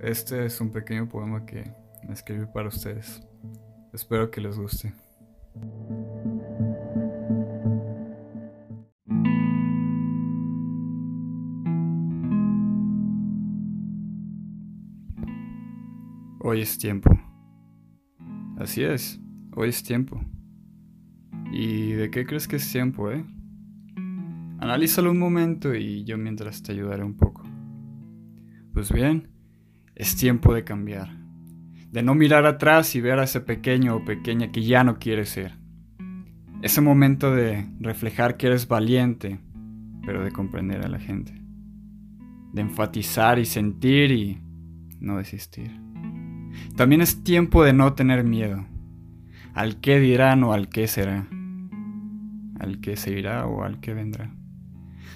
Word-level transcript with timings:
Este 0.00 0.44
es 0.44 0.60
un 0.60 0.70
pequeño 0.70 1.08
poema 1.08 1.44
que 1.44 1.72
escribí 2.08 2.46
para 2.46 2.68
ustedes. 2.68 3.20
Espero 3.92 4.30
que 4.30 4.40
les 4.40 4.56
guste. 4.56 4.94
Hoy 16.40 16.60
es 16.60 16.78
tiempo. 16.78 17.10
Así 18.56 18.84
es, 18.84 19.20
hoy 19.56 19.70
es 19.70 19.82
tiempo. 19.82 20.20
¿Y 21.50 21.92
de 21.92 22.08
qué 22.10 22.24
crees 22.24 22.46
que 22.46 22.56
es 22.56 22.70
tiempo, 22.70 23.10
eh? 23.10 23.24
Analízalo 24.60 25.10
un 25.10 25.18
momento 25.18 25.74
y 25.74 26.04
yo 26.04 26.16
mientras 26.18 26.62
te 26.62 26.70
ayudaré 26.70 27.02
un 27.02 27.16
poco. 27.16 27.42
Pues 28.72 28.92
bien, 28.92 29.28
es 29.98 30.16
tiempo 30.16 30.54
de 30.54 30.62
cambiar. 30.62 31.10
De 31.90 32.02
no 32.02 32.14
mirar 32.14 32.46
atrás 32.46 32.94
y 32.94 33.00
ver 33.00 33.18
a 33.18 33.24
ese 33.24 33.40
pequeño 33.40 33.96
o 33.96 34.04
pequeña 34.04 34.52
que 34.52 34.62
ya 34.62 34.84
no 34.84 34.98
quiere 34.98 35.26
ser. 35.26 35.56
Ese 36.62 36.80
momento 36.80 37.34
de 37.34 37.68
reflejar 37.80 38.36
que 38.36 38.46
eres 38.46 38.68
valiente, 38.68 39.40
pero 40.06 40.24
de 40.24 40.30
comprender 40.30 40.84
a 40.84 40.88
la 40.88 41.00
gente. 41.00 41.32
De 42.52 42.62
enfatizar 42.62 43.40
y 43.40 43.44
sentir 43.44 44.12
y 44.12 44.40
no 45.00 45.18
desistir. 45.18 45.72
También 46.76 47.00
es 47.00 47.24
tiempo 47.24 47.64
de 47.64 47.72
no 47.72 47.94
tener 47.94 48.22
miedo. 48.22 48.66
Al 49.52 49.80
qué 49.80 49.98
dirán 49.98 50.44
o 50.44 50.52
al 50.52 50.68
qué 50.68 50.86
será. 50.86 51.26
Al 52.60 52.80
qué 52.80 52.96
se 52.96 53.18
irá 53.18 53.46
o 53.46 53.64
al 53.64 53.80
qué 53.80 53.94
vendrá. 53.94 54.30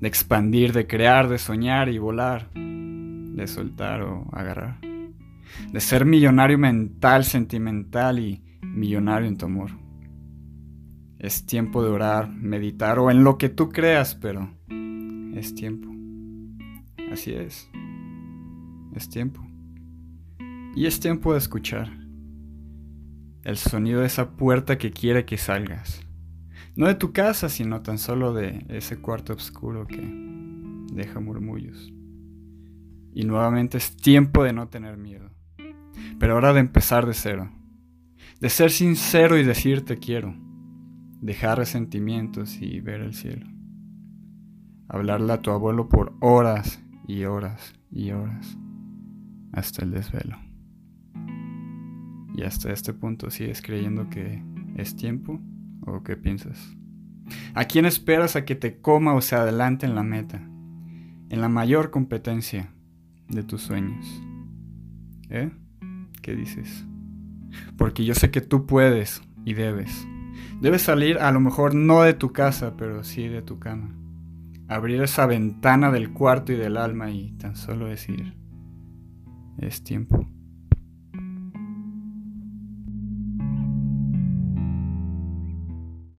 De 0.00 0.08
expandir, 0.08 0.72
de 0.72 0.88
crear, 0.88 1.28
de 1.28 1.38
soñar 1.38 1.88
y 1.88 1.98
volar 1.98 2.50
de 3.34 3.46
soltar 3.46 4.02
o 4.02 4.28
agarrar. 4.32 4.80
De 5.72 5.80
ser 5.80 6.04
millonario 6.04 6.58
mental, 6.58 7.24
sentimental 7.24 8.18
y 8.18 8.42
millonario 8.62 9.28
en 9.28 9.36
tu 9.36 9.46
amor. 9.46 9.70
Es 11.18 11.46
tiempo 11.46 11.82
de 11.82 11.90
orar, 11.90 12.28
meditar 12.28 12.98
o 12.98 13.10
en 13.10 13.24
lo 13.24 13.38
que 13.38 13.48
tú 13.48 13.70
creas, 13.70 14.14
pero 14.14 14.50
es 15.34 15.54
tiempo. 15.54 15.90
Así 17.12 17.32
es. 17.32 17.70
Es 18.94 19.08
tiempo. 19.08 19.44
Y 20.74 20.86
es 20.86 21.00
tiempo 21.00 21.32
de 21.32 21.38
escuchar 21.38 21.90
el 23.42 23.56
sonido 23.56 24.00
de 24.00 24.06
esa 24.06 24.36
puerta 24.36 24.78
que 24.78 24.90
quiere 24.90 25.24
que 25.24 25.36
salgas. 25.36 26.00
No 26.76 26.86
de 26.86 26.94
tu 26.94 27.12
casa, 27.12 27.48
sino 27.48 27.82
tan 27.82 27.98
solo 27.98 28.32
de 28.32 28.64
ese 28.68 28.96
cuarto 28.96 29.34
oscuro 29.34 29.86
que 29.86 30.02
deja 30.92 31.20
murmullos. 31.20 31.92
Y 33.14 33.24
nuevamente 33.24 33.78
es 33.78 33.96
tiempo 33.96 34.42
de 34.42 34.52
no 34.52 34.68
tener 34.68 34.96
miedo. 34.96 35.30
Pero 36.18 36.34
ahora 36.34 36.52
de 36.52 36.60
empezar 36.60 37.06
de 37.06 37.14
cero. 37.14 37.50
De 38.40 38.50
ser 38.50 38.72
sincero 38.72 39.38
y 39.38 39.44
decir 39.44 39.84
te 39.84 39.98
quiero. 39.98 40.34
Dejar 41.20 41.58
resentimientos 41.58 42.60
y 42.60 42.80
ver 42.80 43.00
el 43.00 43.14
cielo. 43.14 43.46
Hablarle 44.88 45.32
a 45.32 45.40
tu 45.40 45.52
abuelo 45.52 45.88
por 45.88 46.16
horas 46.20 46.82
y 47.06 47.24
horas 47.24 47.74
y 47.88 48.10
horas. 48.10 48.58
Hasta 49.52 49.84
el 49.84 49.92
desvelo. 49.92 50.36
Y 52.36 52.42
hasta 52.42 52.72
este 52.72 52.92
punto 52.92 53.30
sigues 53.30 53.62
creyendo 53.62 54.10
que 54.10 54.42
es 54.74 54.96
tiempo 54.96 55.40
o 55.86 56.02
qué 56.02 56.16
piensas. 56.16 56.76
¿A 57.54 57.66
quién 57.66 57.86
esperas 57.86 58.34
a 58.34 58.44
que 58.44 58.56
te 58.56 58.80
coma 58.80 59.14
o 59.14 59.20
se 59.20 59.36
adelante 59.36 59.86
en 59.86 59.94
la 59.94 60.02
meta? 60.02 60.38
En 61.30 61.40
la 61.40 61.48
mayor 61.48 61.92
competencia 61.92 62.73
de 63.28 63.42
tus 63.42 63.62
sueños. 63.62 64.06
¿Eh? 65.30 65.50
¿Qué 66.22 66.34
dices? 66.34 66.84
Porque 67.76 68.04
yo 68.04 68.14
sé 68.14 68.30
que 68.30 68.40
tú 68.40 68.66
puedes 68.66 69.22
y 69.44 69.54
debes. 69.54 70.06
Debes 70.60 70.82
salir 70.82 71.18
a 71.18 71.30
lo 71.32 71.40
mejor 71.40 71.74
no 71.74 72.02
de 72.02 72.14
tu 72.14 72.32
casa, 72.32 72.74
pero 72.76 73.04
sí 73.04 73.28
de 73.28 73.42
tu 73.42 73.58
cama. 73.58 73.94
Abrir 74.68 75.02
esa 75.02 75.26
ventana 75.26 75.90
del 75.90 76.12
cuarto 76.12 76.52
y 76.52 76.56
del 76.56 76.76
alma 76.76 77.10
y 77.10 77.32
tan 77.32 77.56
solo 77.56 77.86
decir, 77.86 78.34
es 79.58 79.82
tiempo. 79.82 80.28